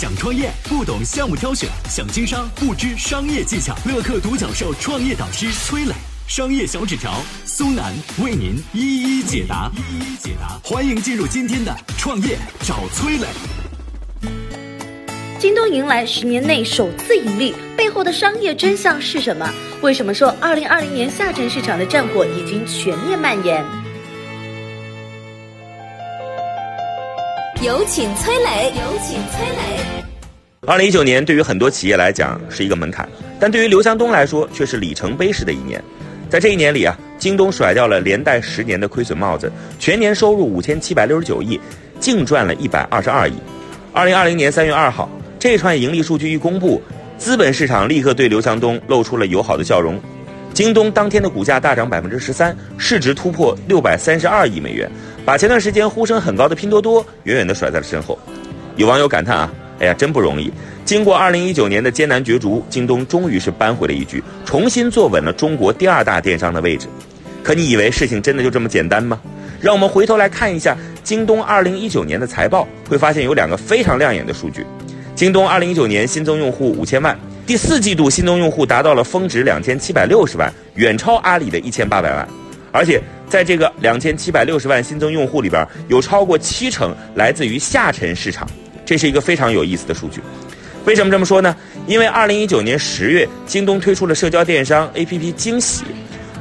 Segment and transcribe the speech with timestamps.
[0.00, 3.76] 想创业不懂项目挑选，想经商不知商业技巧。
[3.84, 5.92] 乐客独角兽创业导师崔磊，
[6.26, 7.92] 商业小纸条苏南
[8.24, 9.70] 为您一一解答。
[9.76, 13.26] 一一解答，欢迎进入今天的创业找崔磊。
[15.38, 19.52] 京东迎来十年内首次盈利，背后的商业真相是什么？
[19.82, 23.62] 为什么说二零二零年下沉市场的战火已经全面蔓延？
[27.62, 30.02] 有请崔磊，有请崔磊。
[30.66, 33.06] 二零一九年对于很多企业来讲是一个门槛，
[33.38, 35.78] 但对于刘强东来说却是里程碑式的一年。
[36.30, 41.60] 在这一年里啊，京东甩掉了连带十年的亏损帽子，全年收入五千七百六十九亿，
[41.98, 43.34] 净赚了一百二十二亿。
[43.92, 45.06] 二零二零年三月二号。
[45.38, 46.80] 这串盈利数据一公布，
[47.18, 50.00] 资本市场立刻对刘强东露出了友好的笑容。
[50.54, 54.90] 京东当天的股价大涨百分之十三，市值突破六百三十二亿美元，
[55.24, 58.18] 把前段时间呼声很高的拼多多远远地甩在了身后。
[58.76, 60.52] 有网友感叹啊，哎呀，真不容易！
[60.84, 66.86] 经过二零一九年的艰难角逐，京东终于是扳回了一局，重新坐稳了中国第二大电商的位置。
[67.42, 69.20] 可你以为事情真的就这么简单吗？
[69.60, 74.64] 让我们回头来看一下京东二零一九年的财报，会发现有两个非常亮眼的数据。
[75.14, 82.26] 京东二零一九年新增用户五千万，第四季度新增用户达到了峰值两千七百六十万，远超阿里的一千八百万。
[82.72, 88.46] 而且在这个两千七百六十万新增用户里边，有超过七成来自于下沉市场，
[88.84, 90.20] 这是一个非常有意思的数据。
[90.84, 91.54] 为什么这么说呢？
[91.86, 95.84] 因为二零一九年十月，京东推出了社交电商 APP 惊喜。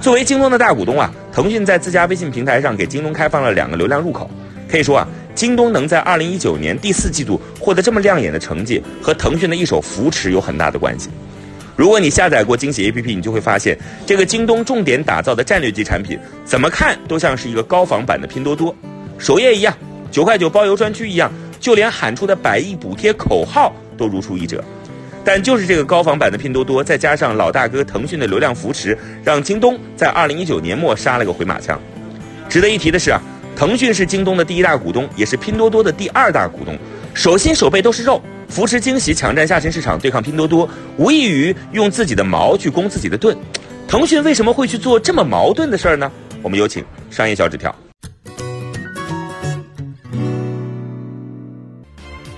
[0.01, 4.29] 作为京东的大股东啊，腾讯在自家微信平台上给京东开放了两个流量入口，
[4.67, 5.07] 可以说啊。
[5.35, 11.09] 京东能在二零一九年第四季度获得这么亮眼的成绩，和腾讯的一手扶持有很大的关系。
[11.79, 18.75] 如果你下载过惊喜 APP，你就会发现，这个京东重点打造的战略级产品，怎么看都像是一个高仿版的拼多多。
[19.17, 19.73] 首页一样，
[20.11, 24.61] 九块九包邮专区一样，就连喊出的百亿补贴口号都如出一辙。
[25.23, 31.79] 但就是这个高仿版的拼多多，再加上老大哥腾讯的流量扶持，让京东在二零一九年末杀了个回马枪。
[32.49, 33.21] 值得一提的是啊。
[33.55, 36.77] 腾讯是京东的第一大股东，也是拼多多的第二大股东，
[37.13, 40.67] 手心手背都是肉，扶持惊喜抢占下沉市场，对抗拼多多，
[40.97, 43.37] 无异于用自己的矛去攻自己的盾。
[43.87, 46.11] 腾讯为什么会去做这么矛盾的事儿呢？
[46.41, 47.73] 我们有请商业小纸条。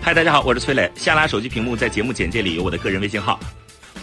[0.02, 0.92] 嗨，大家好，我是崔磊。
[0.96, 3.40] 下拉手机屏幕，在节目简介里有我的个人微信号，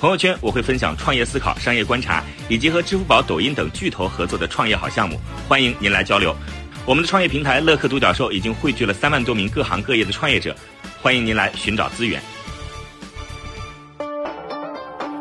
[0.01, 6.35] 朋友圈我会分享创业思考、商业观察，以及和支付宝、抖音等巨头合作的创业好项目，欢迎您来交流。
[6.87, 10.57] 我们的创业平台乐客独角兽已经汇聚了三万多名各行各业的创业者，
[11.01, 12.21] 欢迎您来寻找资源。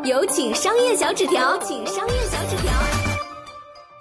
[0.04, 2.72] 有请商业小纸条，请商业小纸条。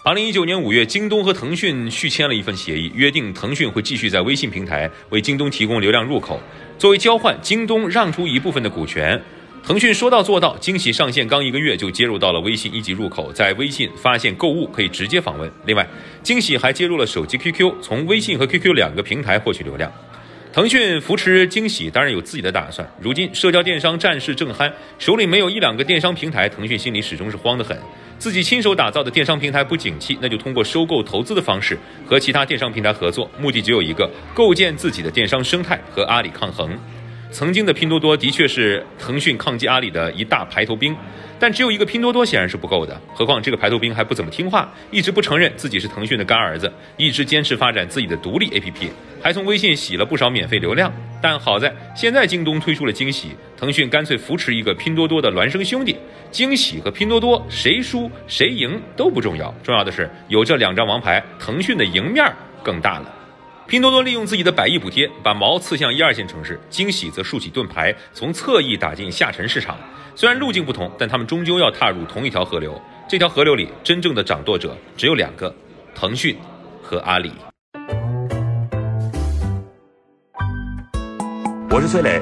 [0.04, 6.40] 二零一九年五月，京东和腾讯续签了一份协议，约定腾讯会继续在微信平台为京东提供流量入口，
[6.80, 9.22] 作为交换，京东让出一部分的股权。
[9.64, 15.52] 腾讯说到做到，惊喜上线刚一个月就接入到了微信一级入口，在微信发现购物可以直接访问。
[15.66, 15.88] 另外，
[16.24, 19.92] 惊喜还接入了手机 QQ，从微信和 QQ 两个平台获取流量。
[20.58, 22.90] 腾讯扶持惊喜，当然有自己的打算。
[23.00, 27.78] 如今社交电商战事正酣，手里没有一两个电商平台，腾讯心里始终是慌得很。
[28.18, 36.76] 自己亲手打造的电商平台不景气，那就通过收购投资的方式和其他电商平台合作，目的只有一个：构建自己的电商生态，和阿里抗衡。
[37.30, 40.96] 曾经的拼多多的确是腾讯抗击阿里的一大排头兵，
[41.38, 43.00] 但只有一个拼多多显然是不够的。
[43.14, 48.90] 何况这个排头兵还不怎么听话，一直不承认自己是腾讯的干儿子，一直坚持发展自己的独立 APP，
[49.22, 50.92] 还从微信洗了不少免费流量。
[51.22, 55.96] 但好在现在京东推出了惊喜，腾讯干脆扶持一个拼多多的孪生兄弟。
[56.32, 62.26] 惊喜和拼多多谁输谁赢都不重要，重要的是有这两张王牌，腾讯的赢面
[62.64, 63.14] 更大了。
[63.68, 69.78] 拼多多利用自己的百亿补贴，把矛刺向一二线城市；惊喜则竖起盾牌，从侧翼打进下沉市场。
[70.16, 72.82] 虽然路径不同，但他们终究要踏入同一条河流。
[73.10, 75.54] 这条河流里，真正的掌舵者只有两个：
[75.94, 76.38] 腾讯
[76.82, 77.34] 和阿里。
[81.70, 82.22] 我是崔磊，